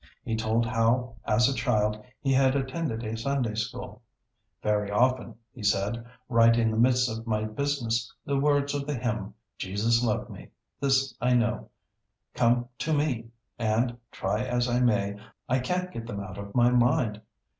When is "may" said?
14.79-15.19